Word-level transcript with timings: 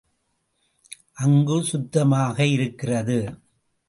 அங்குச் 1.13 1.63
சுத்தமாக 1.63 2.45
இருக்கிறது. 2.45 3.19